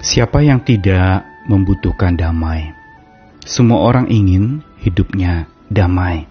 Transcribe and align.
Siapa 0.00 0.40
yang 0.40 0.64
tidak 0.64 1.28
membutuhkan 1.44 2.16
damai? 2.16 2.72
Semua 3.44 3.84
orang 3.84 4.08
ingin 4.08 4.64
hidupnya 4.80 5.44
damai. 5.68 6.24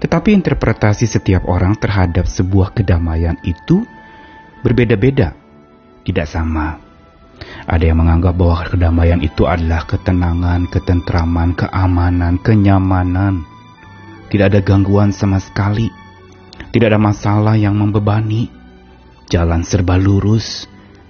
Tetapi 0.00 0.32
interpretasi 0.32 1.04
setiap 1.04 1.44
orang 1.52 1.76
terhadap 1.76 2.24
sebuah 2.24 2.72
kedamaian 2.72 3.36
itu 3.44 3.84
berbeda-beda, 4.64 5.36
tidak 6.00 6.32
sama. 6.32 6.80
Ada 7.68 7.92
yang 7.92 8.00
menganggap 8.00 8.32
bahwa 8.32 8.64
kedamaian 8.64 9.20
itu 9.20 9.44
adalah 9.44 9.84
ketenangan, 9.84 10.72
ketentraman, 10.72 11.60
keamanan, 11.60 12.40
kenyamanan. 12.40 13.44
Tidak 14.32 14.48
ada 14.48 14.64
gangguan 14.64 15.12
sama 15.12 15.36
sekali. 15.44 15.92
Tidak 16.72 16.88
ada 16.88 16.96
masalah 16.96 17.52
yang 17.52 17.76
membebani. 17.76 18.48
Jalan 19.28 19.60
serba 19.60 20.00
lurus, 20.00 20.64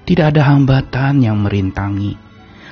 tidak 0.09 0.33
ada 0.33 0.49
hambatan 0.49 1.21
yang 1.21 1.37
merintangi, 1.45 2.17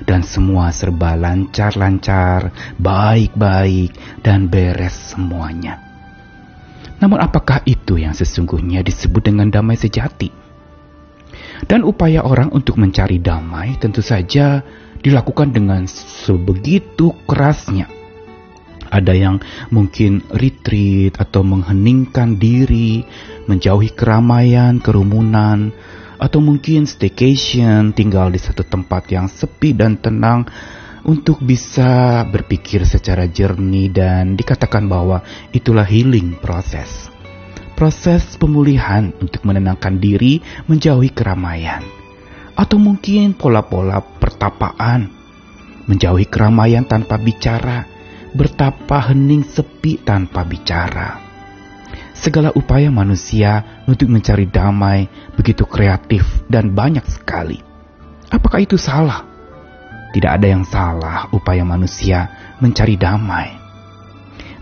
dan 0.09 0.25
semua 0.25 0.73
serba 0.73 1.13
lancar-lancar, 1.21 2.49
baik-baik, 2.81 3.93
dan 4.25 4.49
beres 4.49 5.13
semuanya. 5.13 5.77
Namun, 6.97 7.21
apakah 7.21 7.61
itu 7.69 8.01
yang 8.01 8.17
sesungguhnya 8.17 8.81
disebut 8.81 9.29
dengan 9.29 9.53
damai 9.53 9.77
sejati? 9.77 10.33
Dan 11.69 11.85
upaya 11.85 12.25
orang 12.25 12.57
untuk 12.57 12.81
mencari 12.81 13.21
damai 13.21 13.77
tentu 13.77 14.01
saja 14.01 14.65
dilakukan 15.05 15.53
dengan 15.53 15.85
sebegitu 15.85 17.13
kerasnya. 17.29 17.85
Ada 18.89 19.13
yang 19.13 19.45
mungkin 19.69 20.25
retreat 20.33 21.21
atau 21.21 21.45
mengheningkan 21.45 22.41
diri, 22.41 23.05
menjauhi 23.45 23.93
keramaian, 23.93 24.81
kerumunan, 24.81 25.75
atau 26.17 26.41
mungkin 26.41 26.89
staycation, 26.89 27.93
tinggal 27.93 28.33
di 28.33 28.41
satu 28.41 28.65
tempat 28.65 29.13
yang 29.13 29.29
sepi 29.29 29.77
dan 29.77 30.01
tenang 30.01 30.49
untuk 31.07 31.39
bisa 31.45 32.25
berpikir 32.27 32.83
secara 32.83 33.29
jernih 33.29 33.93
dan 33.93 34.35
dikatakan 34.35 34.89
bahwa 34.89 35.23
itulah 35.55 35.87
healing 35.87 36.35
proses. 36.41 37.13
Proses 37.77 38.41
pemulihan 38.41 39.13
untuk 39.21 39.45
menenangkan 39.45 40.01
diri 40.01 40.41
menjauhi 40.65 41.13
keramaian. 41.13 41.85
Atau 42.57 42.81
mungkin 42.81 43.37
pola-pola 43.37 44.01
pertapaan. 44.01 45.13
Menjauhi 45.85 46.25
keramaian 46.25 46.89
tanpa 46.89 47.21
bicara. 47.21 47.85
Bertapa 48.33 49.13
hening 49.13 49.45
sepi 49.45 50.01
tanpa 50.01 50.43
bicara 50.49 51.26
segala 52.21 52.53
upaya 52.57 52.89
manusia 52.89 53.83
untuk 53.85 54.09
mencari 54.09 54.49
damai 54.49 55.09
begitu 55.37 55.69
kreatif 55.69 56.25
dan 56.49 56.73
banyak 56.73 57.05
sekali. 57.05 57.61
Apakah 58.33 58.65
itu 58.65 58.81
salah? 58.81 59.23
Tidak 60.17 60.33
ada 60.33 60.49
yang 60.49 60.65
salah 60.65 61.29
upaya 61.31 61.63
manusia 61.63 62.31
mencari 62.59 62.97
damai. 62.97 63.53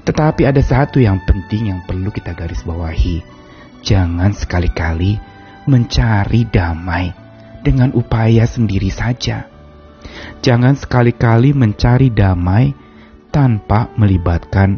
Tetapi 0.05 0.45
ada 0.45 0.61
satu 0.61 1.01
yang 1.01 1.23
penting 1.25 1.73
yang 1.73 1.81
perlu 1.87 2.13
kita 2.13 2.37
garis 2.37 2.61
bawahi. 2.67 3.25
Jangan 3.81 4.37
sekali-kali 4.37 5.17
mencari 5.65 6.45
damai 6.45 7.15
dengan 7.65 7.95
upaya 7.97 8.45
sendiri 8.45 8.93
saja. 8.93 9.49
Jangan 10.45 10.77
sekali-kali 10.77 11.57
mencari 11.57 12.13
damai 12.13 12.77
tanpa 13.33 13.89
melibatkan 13.97 14.77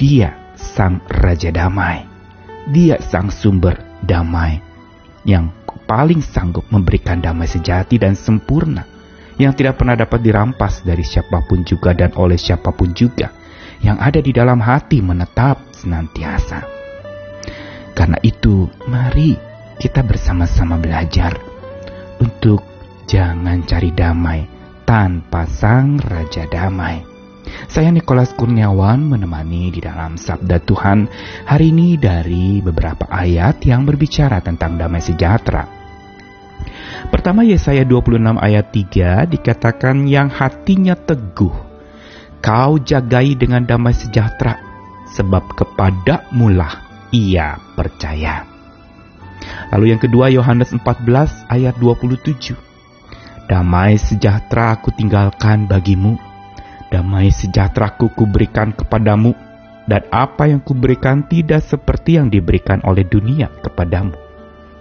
dia 0.00 0.45
sang 0.56 1.04
Raja 1.06 1.52
Damai. 1.54 2.02
Dia 2.66 2.98
sang 2.98 3.30
sumber 3.30 3.78
damai 4.02 4.58
yang 5.22 5.54
paling 5.86 6.18
sanggup 6.18 6.66
memberikan 6.74 7.22
damai 7.22 7.46
sejati 7.46 7.94
dan 7.94 8.18
sempurna 8.18 8.82
yang 9.38 9.54
tidak 9.54 9.78
pernah 9.78 9.94
dapat 9.94 10.18
dirampas 10.24 10.82
dari 10.82 11.06
siapa 11.06 11.46
pun 11.46 11.62
juga 11.62 11.94
dan 11.94 12.10
oleh 12.18 12.40
siapa 12.40 12.74
pun 12.74 12.90
juga 12.90 13.30
yang 13.84 14.00
ada 14.00 14.18
di 14.18 14.32
dalam 14.32 14.58
hati 14.58 15.04
menetap 15.04 15.70
senantiasa. 15.76 16.64
Karena 17.92 18.18
itu, 18.24 18.68
mari 18.88 19.36
kita 19.76 20.00
bersama-sama 20.04 20.80
belajar 20.80 21.36
untuk 22.18 22.64
jangan 23.04 23.60
cari 23.68 23.92
damai 23.92 24.40
tanpa 24.88 25.44
sang 25.44 26.00
Raja 26.00 26.48
Damai. 26.48 27.15
Saya 27.66 27.94
Nikolas 27.94 28.34
Kurniawan 28.34 29.06
menemani 29.06 29.70
di 29.70 29.80
dalam 29.82 30.18
Sabda 30.18 30.58
Tuhan 30.62 31.06
hari 31.46 31.70
ini 31.70 31.94
dari 31.94 32.58
beberapa 32.58 33.06
ayat 33.06 33.62
yang 33.62 33.86
berbicara 33.86 34.42
tentang 34.42 34.74
damai 34.78 35.02
sejahtera. 35.02 35.66
Pertama 37.06 37.46
Yesaya 37.46 37.86
26 37.86 38.18
ayat 38.38 38.66
3 38.74 39.30
dikatakan 39.30 40.10
yang 40.10 40.26
hatinya 40.26 40.98
teguh. 40.98 41.54
Kau 42.42 42.78
jagai 42.78 43.34
dengan 43.38 43.62
damai 43.62 43.94
sejahtera 43.94 44.58
sebab 45.14 45.54
kepada 45.54 46.26
mulah 46.34 46.82
ia 47.14 47.58
percaya. 47.74 48.46
Lalu 49.70 49.94
yang 49.94 50.00
kedua 50.02 50.30
Yohanes 50.30 50.74
14 50.74 51.46
ayat 51.50 51.74
27. 51.78 52.54
Damai 53.46 53.94
sejahtera 53.98 54.74
aku 54.74 54.90
tinggalkan 54.90 55.70
bagimu 55.70 56.18
Damai 56.96 57.28
sejahtera 57.28 57.92
ku 57.92 58.08
kuberikan 58.08 58.72
kepadamu, 58.72 59.36
dan 59.84 60.08
apa 60.08 60.48
yang 60.48 60.64
kuberikan 60.64 61.28
tidak 61.28 61.60
seperti 61.60 62.16
yang 62.16 62.32
diberikan 62.32 62.80
oleh 62.88 63.04
dunia 63.04 63.52
kepadamu. 63.60 64.16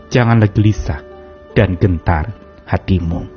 Janganlah 0.07 0.47
gelisah 0.47 1.03
dan 1.51 1.75
gentar 1.75 2.31
hatimu. 2.71 3.27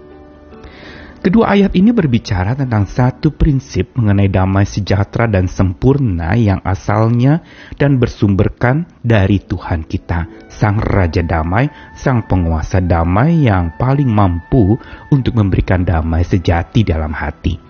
Kedua 1.19 1.59
ayat 1.59 1.75
ini 1.75 1.91
berbicara 1.91 2.55
tentang 2.55 2.87
satu 2.87 3.35
prinsip 3.35 3.99
mengenai 3.99 4.31
damai 4.31 4.63
sejahtera 4.63 5.27
dan 5.27 5.51
sempurna 5.51 6.39
yang 6.39 6.63
asalnya 6.63 7.43
dan 7.75 7.99
bersumberkan 7.99 8.87
dari 9.03 9.43
Tuhan 9.43 9.91
kita, 9.91 10.47
Sang 10.47 10.79
Raja 10.79 11.27
Damai, 11.27 11.67
Sang 11.99 12.23
Penguasa 12.31 12.79
Damai 12.79 13.43
yang 13.43 13.75
paling 13.75 14.07
mampu 14.07 14.79
untuk 15.11 15.35
memberikan 15.35 15.83
damai 15.83 16.23
sejati 16.23 16.87
dalam 16.87 17.11
hati 17.11 17.68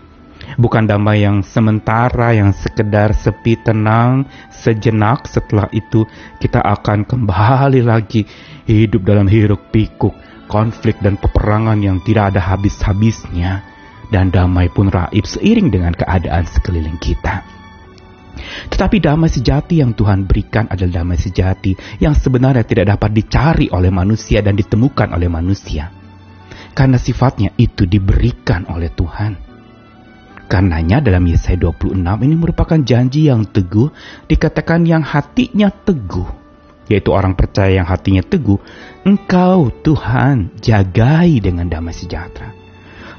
bukan 0.59 0.91
damai 0.91 1.23
yang 1.23 1.47
sementara 1.47 2.35
yang 2.35 2.51
sekedar 2.51 3.15
sepi 3.15 3.55
tenang 3.63 4.27
sejenak 4.51 5.31
setelah 5.31 5.71
itu 5.71 6.03
kita 6.43 6.59
akan 6.59 7.07
kembali 7.07 7.87
lagi 7.87 8.27
hidup 8.67 9.07
dalam 9.07 9.31
hiruk 9.31 9.71
pikuk 9.71 10.13
konflik 10.51 10.99
dan 10.99 11.15
peperangan 11.15 11.79
yang 11.79 12.03
tidak 12.03 12.35
ada 12.35 12.43
habis-habisnya 12.43 13.63
dan 14.11 14.33
damai 14.33 14.73
pun 14.73 14.89
raib 14.91 15.23
seiring 15.23 15.69
dengan 15.69 15.93
keadaan 15.93 16.49
sekeliling 16.49 16.97
kita. 16.99 17.45
Tetapi 18.73 18.97
damai 19.03 19.29
sejati 19.29 19.85
yang 19.85 19.93
Tuhan 19.93 20.25
berikan 20.25 20.71
adalah 20.73 21.05
damai 21.05 21.21
sejati 21.21 22.01
yang 22.01 22.17
sebenarnya 22.17 22.65
tidak 22.65 22.97
dapat 22.97 23.11
dicari 23.13 23.67
oleh 23.69 23.93
manusia 23.93 24.41
dan 24.41 24.57
ditemukan 24.57 25.13
oleh 25.13 25.29
manusia. 25.29 25.93
Karena 26.73 26.97
sifatnya 26.97 27.53
itu 27.61 27.85
diberikan 27.85 28.65
oleh 28.71 28.89
Tuhan. 28.95 29.48
Karenanya 30.49 31.05
dalam 31.05 31.29
Yesaya 31.29 31.61
26 31.61 31.93
ini 32.25 32.35
merupakan 32.41 32.81
janji 32.81 33.29
yang 33.29 33.45
teguh, 33.45 33.93
dikatakan 34.33 34.89
yang 34.89 35.05
hatinya 35.05 35.69
teguh, 35.69 36.25
yaitu 36.89 37.13
orang 37.13 37.37
percaya 37.37 37.77
yang 37.77 37.85
hatinya 37.85 38.25
teguh, 38.25 38.57
engkau 39.05 39.69
Tuhan 39.85 40.57
jagai 40.65 41.45
dengan 41.45 41.69
damai 41.69 41.93
sejahtera. 41.93 42.57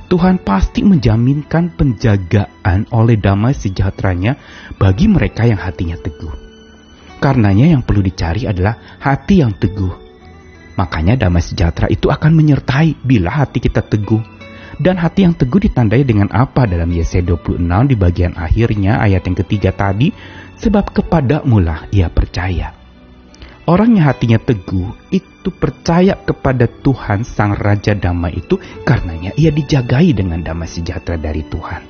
Tuhan 0.10 0.42
pasti 0.42 0.82
menjaminkan 0.82 1.78
penjagaan 1.78 2.90
oleh 2.90 3.14
damai 3.22 3.54
sejahteranya 3.54 4.34
bagi 4.82 5.06
mereka 5.06 5.46
yang 5.46 5.62
hatinya 5.62 6.02
teguh. 6.02 6.34
Karenanya 7.22 7.78
yang 7.78 7.86
perlu 7.86 8.02
dicari 8.02 8.50
adalah 8.50 8.98
hati 8.98 9.46
yang 9.46 9.54
teguh. 9.54 9.94
Makanya 10.82 11.14
damai 11.14 11.46
sejahtera 11.46 11.86
itu 11.94 12.10
akan 12.10 12.34
menyertai 12.34 13.06
bila 13.06 13.30
hati 13.46 13.62
kita 13.62 13.86
teguh 13.86 14.39
dan 14.80 14.96
hati 14.96 15.28
yang 15.28 15.36
teguh 15.36 15.68
ditandai 15.68 16.08
dengan 16.08 16.32
apa 16.32 16.64
dalam 16.64 16.88
Yesaya 16.90 17.36
26 17.36 17.60
di 17.60 17.96
bagian 18.00 18.34
akhirnya 18.40 19.04
ayat 19.04 19.28
yang 19.28 19.38
ketiga 19.44 19.76
tadi, 19.76 20.16
sebab 20.56 20.96
kepada 20.96 21.44
mula 21.44 21.92
ia 21.92 22.08
percaya. 22.08 22.72
Orang 23.68 24.00
yang 24.00 24.10
hatinya 24.10 24.40
teguh 24.42 25.14
itu 25.14 25.52
percaya 25.54 26.18
kepada 26.18 26.66
Tuhan 26.66 27.22
Sang 27.22 27.54
Raja 27.54 27.94
Damai 27.94 28.42
itu 28.42 28.58
karenanya 28.88 29.36
ia 29.38 29.54
dijagai 29.54 30.16
dengan 30.16 30.42
damai 30.42 30.66
sejahtera 30.66 31.22
dari 31.22 31.46
Tuhan. 31.46 31.86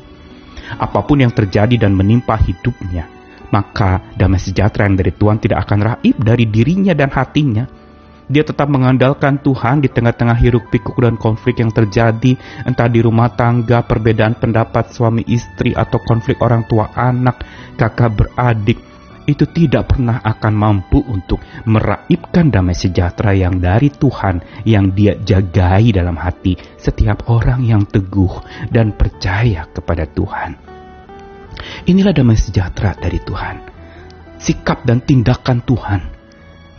Apa 0.75 1.05
pun 1.07 1.23
yang 1.23 1.31
terjadi 1.31 1.87
dan 1.87 1.95
menimpa 1.95 2.35
hidupnya, 2.35 3.07
maka 3.53 4.11
damai 4.17 4.43
sejahtera 4.43 4.91
yang 4.91 4.99
dari 4.99 5.13
Tuhan 5.15 5.39
tidak 5.39 5.69
akan 5.69 5.79
raib 5.93 6.17
dari 6.19 6.45
dirinya 6.51 6.91
dan 6.91 7.13
hatinya 7.15 7.78
dia 8.29 8.45
tetap 8.45 8.69
mengandalkan 8.69 9.41
Tuhan 9.41 9.81
di 9.81 9.89
tengah-tengah 9.89 10.37
hiruk 10.37 10.69
pikuk 10.69 11.01
dan 11.01 11.17
konflik 11.17 11.65
yang 11.65 11.73
terjadi, 11.73 12.37
entah 12.61 12.85
di 12.85 13.01
rumah 13.01 13.33
tangga, 13.33 13.81
perbedaan 13.81 14.37
pendapat 14.37 14.93
suami 14.93 15.25
istri, 15.25 15.73
atau 15.73 15.97
konflik 16.05 16.37
orang 16.45 16.61
tua 16.69 16.93
anak, 16.93 17.41
kakak 17.73 18.13
beradik. 18.13 18.79
itu 19.29 19.45
tidak 19.45 19.93
pernah 19.93 20.25
akan 20.25 20.53
mampu 20.57 21.05
untuk 21.05 21.37
meraibkan 21.69 22.49
damai 22.49 22.73
sejahtera 22.73 23.29
yang 23.37 23.61
dari 23.61 23.93
Tuhan 23.93 24.65
yang 24.65 24.89
dia 24.89 25.21
jagai 25.21 25.93
dalam 25.93 26.17
hati 26.17 26.57
setiap 26.81 27.29
orang 27.29 27.61
yang 27.61 27.85
teguh 27.85 28.41
dan 28.73 28.89
percaya 28.97 29.69
kepada 29.69 30.09
Tuhan. 30.09 30.57
Inilah 31.85 32.09
damai 32.09 32.41
sejahtera 32.41 32.97
dari 32.97 33.21
Tuhan. 33.21 33.55
Sikap 34.41 34.81
dan 34.81 35.05
tindakan 35.05 35.61
Tuhan 35.61 36.18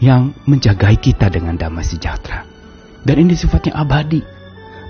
yang 0.00 0.32
menjagai 0.48 0.96
kita 0.98 1.28
dengan 1.28 1.54
damai 1.54 1.84
sejahtera. 1.84 2.48
Dan 3.04 3.16
ini 3.28 3.36
sifatnya 3.36 3.76
abadi. 3.76 4.20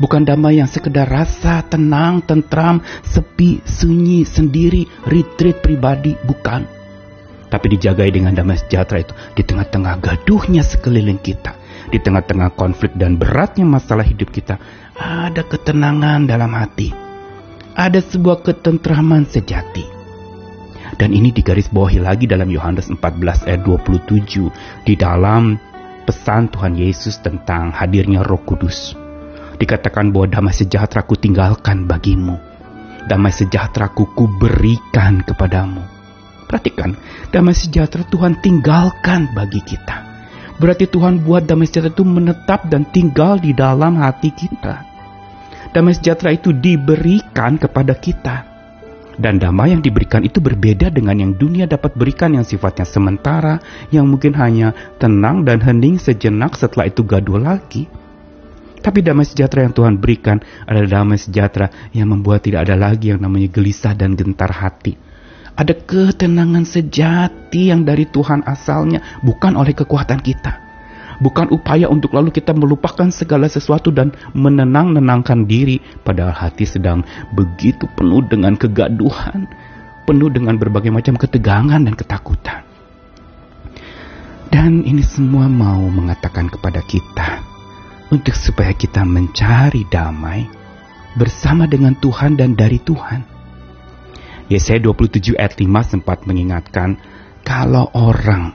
Bukan 0.01 0.25
damai 0.25 0.57
yang 0.57 0.71
sekedar 0.71 1.05
rasa 1.05 1.61
tenang, 1.67 2.25
tentram, 2.25 2.81
sepi, 3.05 3.61
sunyi, 3.69 4.25
sendiri, 4.25 4.89
retreat 5.05 5.61
pribadi, 5.61 6.17
bukan. 6.25 6.65
Tapi 7.51 7.67
dijagai 7.77 8.09
dengan 8.09 8.33
damai 8.33 8.57
sejahtera 8.57 9.05
itu 9.05 9.13
di 9.37 9.43
tengah-tengah 9.45 10.01
gaduhnya 10.01 10.65
sekeliling 10.65 11.21
kita. 11.21 11.59
Di 11.91 11.99
tengah-tengah 11.99 12.55
konflik 12.55 12.95
dan 12.95 13.19
beratnya 13.19 13.67
masalah 13.67 14.07
hidup 14.07 14.31
kita, 14.31 14.57
ada 14.97 15.43
ketenangan 15.43 16.25
dalam 16.25 16.55
hati. 16.55 16.95
Ada 17.75 18.01
sebuah 18.01 18.47
ketentraman 18.47 19.27
sejati. 19.27 20.00
Dan 21.01 21.17
ini 21.17 21.33
digarisbawahi 21.33 22.05
lagi 22.05 22.29
dalam 22.29 22.53
Yohanes 22.53 22.93
14 22.93 23.49
ayat 23.49 23.65
27 23.65 24.85
di 24.85 24.95
dalam 25.01 25.57
pesan 26.05 26.53
Tuhan 26.53 26.77
Yesus 26.77 27.25
tentang 27.25 27.73
hadirnya 27.73 28.21
Roh 28.21 28.45
Kudus. 28.45 28.93
Dikatakan 29.57 30.13
bahwa 30.13 30.29
damai 30.29 30.53
sejahtera 30.53 31.01
ku 31.09 31.17
tinggalkan 31.17 31.89
bagimu. 31.89 32.37
Damai 33.09 33.33
sejahtera 33.33 33.89
ku 33.89 34.05
berikan 34.13 35.25
kepadamu. 35.25 35.81
Perhatikan, 36.45 36.93
damai 37.33 37.57
sejahtera 37.57 38.05
Tuhan 38.05 38.37
tinggalkan 38.45 39.33
bagi 39.33 39.65
kita. 39.65 40.05
Berarti 40.61 40.85
Tuhan 40.85 41.25
buat 41.25 41.49
damai 41.49 41.65
sejahtera 41.65 41.97
itu 41.97 42.05
menetap 42.05 42.69
dan 42.69 42.85
tinggal 42.93 43.41
di 43.41 43.57
dalam 43.57 43.97
hati 43.97 44.37
kita. 44.37 44.85
Damai 45.73 45.97
sejahtera 45.97 46.37
itu 46.37 46.53
diberikan 46.53 47.57
kepada 47.57 47.97
kita. 47.97 48.50
Dan 49.21 49.37
damai 49.37 49.77
yang 49.77 49.85
diberikan 49.85 50.25
itu 50.25 50.41
berbeda 50.41 50.89
dengan 50.89 51.13
yang 51.21 51.37
dunia 51.37 51.69
dapat 51.69 51.93
berikan 51.93 52.33
yang 52.33 52.41
sifatnya 52.49 52.89
sementara, 52.89 53.61
yang 53.93 54.09
mungkin 54.09 54.33
hanya 54.33 54.73
tenang 54.97 55.45
dan 55.45 55.61
hening 55.61 56.01
sejenak 56.01 56.57
setelah 56.57 56.89
itu 56.89 57.05
gaduh 57.05 57.37
lagi. 57.37 57.85
Tapi 58.81 59.05
damai 59.05 59.29
sejahtera 59.29 59.69
yang 59.69 59.77
Tuhan 59.77 60.01
berikan 60.01 60.41
adalah 60.65 61.05
damai 61.05 61.21
sejahtera 61.21 61.69
yang 61.93 62.09
membuat 62.17 62.49
tidak 62.49 62.65
ada 62.65 62.81
lagi 62.81 63.13
yang 63.13 63.21
namanya 63.21 63.53
gelisah 63.53 63.93
dan 63.93 64.17
gentar 64.17 64.49
hati. 64.49 64.97
Ada 65.53 65.77
ketenangan 65.77 66.65
sejati 66.65 67.69
yang 67.69 67.85
dari 67.85 68.09
Tuhan 68.09 68.41
asalnya, 68.49 69.21
bukan 69.21 69.53
oleh 69.53 69.77
kekuatan 69.77 70.25
kita. 70.25 70.70
Bukan 71.21 71.53
upaya 71.53 71.85
untuk 71.85 72.17
lalu 72.17 72.33
kita 72.33 72.57
melupakan 72.57 73.13
segala 73.13 73.45
sesuatu 73.45 73.93
dan 73.93 74.17
menenang-nenangkan 74.33 75.45
diri, 75.45 75.77
padahal 76.01 76.33
hati 76.33 76.65
sedang 76.65 77.05
begitu 77.37 77.85
penuh 77.93 78.25
dengan 78.25 78.57
kegaduhan, 78.57 79.45
penuh 80.09 80.33
dengan 80.33 80.57
berbagai 80.57 80.89
macam 80.89 81.21
ketegangan 81.21 81.85
dan 81.85 81.93
ketakutan. 81.93 82.65
Dan 84.49 84.83
ini 84.83 85.05
semua 85.05 85.47
mau 85.47 85.85
mengatakan 85.93 86.49
kepada 86.49 86.81
kita, 86.83 87.45
untuk 88.11 88.35
supaya 88.35 88.73
kita 88.75 89.05
mencari 89.05 89.87
damai 89.87 90.49
bersama 91.15 91.69
dengan 91.69 91.95
Tuhan 92.01 92.35
dan 92.41 92.57
dari 92.57 92.81
Tuhan. 92.83 93.23
Yesaya 94.51 94.83
27 94.83 95.39
ayat 95.39 95.55
5 95.55 95.93
sempat 95.95 96.27
mengingatkan 96.27 96.99
kalau 97.47 97.87
orang 97.95 98.51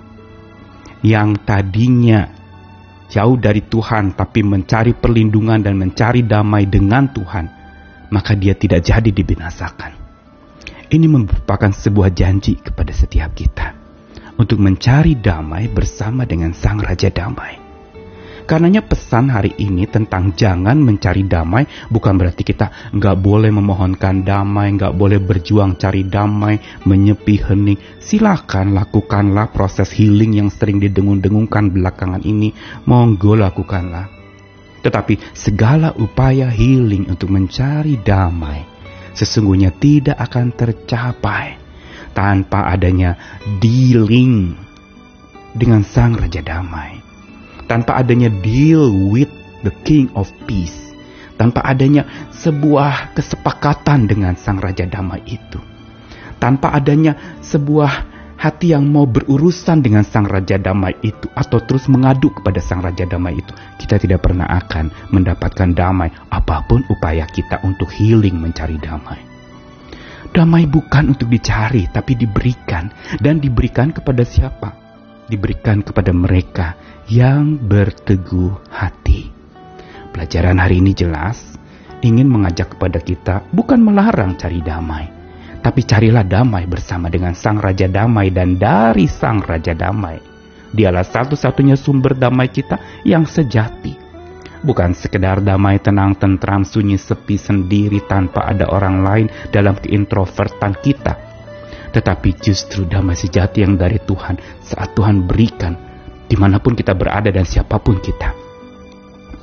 yang 0.99 1.39
tadinya 1.39 2.27
jauh 3.09 3.37
dari 3.37 3.65
Tuhan 3.65 4.13
tapi 4.13 4.41
mencari 4.45 4.93
perlindungan 4.95 5.61
dan 5.61 5.75
mencari 5.77 6.25
damai 6.25 6.69
dengan 6.69 7.09
Tuhan, 7.09 7.45
maka 8.13 8.33
dia 8.37 8.53
tidak 8.53 8.85
jadi 8.85 9.09
dibinasakan. 9.09 9.91
Ini 10.85 11.05
merupakan 11.09 11.71
sebuah 11.73 12.13
janji 12.13 12.61
kepada 12.61 12.93
setiap 12.93 13.33
kita 13.33 13.73
untuk 14.37 14.61
mencari 14.61 15.17
damai 15.17 15.65
bersama 15.71 16.29
dengan 16.29 16.53
Sang 16.53 16.77
Raja 16.77 17.09
Damai. 17.09 17.64
Karenanya 18.45 18.85
pesan 18.85 19.33
hari 19.33 19.57
ini 19.57 19.89
tentang 19.89 20.37
jangan 20.37 20.77
mencari 20.77 21.25
damai 21.25 21.65
bukan 21.89 22.13
berarti 22.13 22.45
kita 22.45 22.93
nggak 22.93 23.17
boleh 23.17 23.49
memohonkan 23.49 24.21
damai, 24.21 24.77
nggak 24.77 24.93
boleh 24.93 25.17
berjuang 25.17 25.81
cari 25.81 26.05
damai, 26.05 26.61
menyepi 26.85 27.41
hening. 27.41 27.81
Silahkan 27.97 28.69
lakukanlah 28.69 29.49
proses 29.49 29.89
healing 29.97 30.37
yang 30.37 30.53
sering 30.53 30.77
didengung-dengungkan 30.77 31.73
belakangan 31.73 32.21
ini. 32.21 32.53
Monggo 32.85 33.33
lakukanlah. 33.33 34.13
Tetapi 34.85 35.33
segala 35.33 35.97
upaya 35.97 36.45
healing 36.53 37.09
untuk 37.09 37.33
mencari 37.33 37.97
damai 37.97 38.61
sesungguhnya 39.15 39.73
tidak 39.73 40.21
akan 40.21 40.53
tercapai 40.53 41.57
tanpa 42.13 42.69
adanya 42.69 43.41
dealing 43.57 44.53
dengan 45.55 45.81
Sang 45.81 46.19
Raja 46.19 46.43
Damai 46.43 47.04
tanpa 47.65 47.97
adanya 47.99 48.29
deal 48.41 48.89
with 48.89 49.29
the 49.65 49.73
King 49.83 50.09
of 50.13 50.29
Peace, 50.45 50.93
tanpa 51.37 51.65
adanya 51.65 52.05
sebuah 52.31 53.17
kesepakatan 53.17 54.05
dengan 54.05 54.37
Sang 54.37 54.61
Raja 54.61 54.85
Damai 54.85 55.25
itu, 55.25 55.59
tanpa 56.37 56.73
adanya 56.73 57.39
sebuah 57.41 58.15
hati 58.35 58.75
yang 58.75 58.85
mau 58.91 59.07
berurusan 59.09 59.81
dengan 59.81 60.05
Sang 60.05 60.27
Raja 60.27 60.59
Damai 60.61 60.99
itu 61.01 61.25
atau 61.33 61.57
terus 61.63 61.89
mengadu 61.89 62.29
kepada 62.29 62.61
Sang 62.61 62.83
Raja 62.83 63.07
Damai 63.09 63.41
itu, 63.41 63.53
kita 63.81 63.97
tidak 63.97 64.21
pernah 64.21 64.45
akan 64.45 64.91
mendapatkan 65.09 65.73
damai 65.73 66.13
apa 66.29 66.61
pun 66.69 66.85
upaya 66.91 67.25
kita 67.25 67.63
untuk 67.65 67.89
healing 67.89 68.37
mencari 68.37 68.77
damai. 68.77 69.35
Damai 70.35 70.67
bukan 70.67 71.15
untuk 71.15 71.31
dicari, 71.31 71.87
tapi 71.87 72.11
diberikan. 72.19 72.91
Dan 73.23 73.39
diberikan 73.39 73.95
kepada 73.95 74.27
siapa? 74.27 74.84
Diberikan 75.25 75.81
kepada 75.81 76.13
mereka 76.13 76.77
yang 77.09 77.57
berteguh 77.57 78.53
hati. 78.69 79.33
Pelajaran 80.13 80.61
hari 80.61 80.79
ini 80.79 80.93
jelas 80.93 81.57
ingin 82.05 82.29
mengajak 82.29 82.77
kepada 82.77 83.01
kita 83.01 83.41
bukan 83.49 83.81
melarang 83.81 84.37
cari 84.37 84.61
damai, 84.61 85.09
tapi 85.65 85.81
carilah 85.81 86.21
damai 86.21 86.69
bersama 86.69 87.09
dengan 87.09 87.33
Sang 87.33 87.57
Raja 87.57 87.89
Damai 87.89 88.29
dan 88.29 88.61
dari 88.61 89.09
Sang 89.09 89.41
Raja 89.41 89.73
Damai. 89.73 90.21
Dialah 90.69 91.01
satu-satunya 91.01 91.73
sumber 91.73 92.13
damai 92.13 92.53
kita 92.53 93.01
yang 93.01 93.25
sejati. 93.25 93.97
Bukan 94.61 94.93
sekedar 94.93 95.41
damai 95.41 95.81
tenang 95.81 96.13
tentram 96.17 96.61
sunyi 96.61 97.01
sepi 97.01 97.37
sendiri 97.37 98.01
tanpa 98.05 98.45
ada 98.45 98.69
orang 98.69 99.01
lain 99.01 99.27
dalam 99.49 99.73
keintrovertan 99.77 100.77
kita. 100.85 101.34
Tetapi 101.95 102.29
justru 102.43 102.83
damai 102.83 103.15
sejati 103.15 103.63
yang 103.63 103.79
dari 103.79 104.03
Tuhan 104.03 104.35
saat 104.59 104.91
Tuhan 104.99 105.23
berikan 105.23 105.79
di 106.27 106.35
mana 106.35 106.59
pun 106.59 106.75
kita 106.75 106.91
berada 106.91 107.31
dan 107.31 107.47
siapa 107.47 107.79
pun 107.79 108.03
kita. 108.03 108.35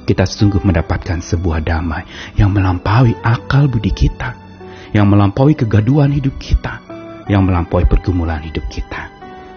Kita 0.04 0.28
sungguh 0.28 0.60
mendapatkan 0.60 1.24
sebuah 1.24 1.64
damai 1.64 2.04
yang 2.36 2.52
melampaui 2.52 3.16
akal 3.24 3.72
budi 3.72 3.94
kita, 3.94 4.36
yang 4.92 5.08
melampaui 5.08 5.56
kegaduhan 5.56 6.12
hidup 6.12 6.36
kita, 6.36 6.82
yang 7.30 7.46
melampaui 7.46 7.88
pergumulan 7.88 8.42
hidup 8.44 8.66
kita. 8.68 9.08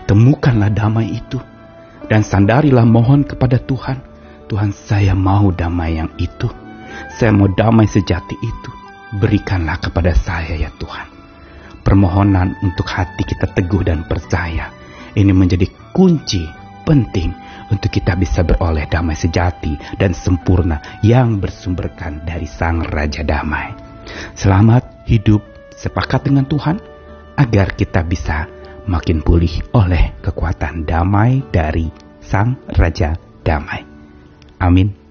Temukanlah 0.05 0.71
damai 0.71 1.11
itu 1.11 1.41
dan 2.07 2.21
sandarilah 2.21 2.85
mohon 2.85 3.25
kepada 3.25 3.57
Tuhan. 3.57 3.99
Tuhan 4.45 4.69
saya 4.69 5.17
mau 5.17 5.49
damai 5.49 5.97
yang 5.97 6.13
itu. 6.21 6.45
Saya 7.17 7.33
mau 7.33 7.49
damai 7.49 7.89
sejati 7.89 8.37
itu. 8.37 8.71
Berikanlah 9.17 9.81
kepada 9.81 10.13
saya 10.13 10.53
ya 10.53 10.69
Tuhan. 10.77 11.14
Permohonan 11.85 12.57
untuk 12.65 12.89
hati 12.89 13.21
kita 13.21 13.53
teguh 13.53 13.85
dan 13.85 14.09
percaya. 14.09 14.73
Ini 15.13 15.29
menjadi 15.29 15.69
kunci 15.93 16.41
penting 16.81 17.29
untuk 17.69 17.93
kita 17.93 18.17
bisa 18.17 18.41
beroleh 18.41 18.89
damai 18.89 19.13
sejati 19.13 19.77
dan 20.01 20.17
sempurna 20.17 20.81
yang 21.05 21.37
bersumberkan 21.37 22.25
dari 22.25 22.49
Sang 22.49 22.81
Raja 22.81 23.21
Damai. 23.21 23.77
Selamat 24.33 25.05
hidup 25.05 25.41
sepakat 25.77 26.25
dengan 26.25 26.49
Tuhan 26.49 26.81
agar 27.37 27.77
kita 27.77 28.01
bisa 28.01 28.49
makin 28.89 29.21
pulih 29.21 29.61
oleh 29.73 30.13
kekuatan 30.25 30.85
damai 30.89 31.45
dari 31.53 31.89
Sang 32.21 32.57
Raja 32.73 33.17
Damai. 33.45 33.85
Amin. 34.61 35.04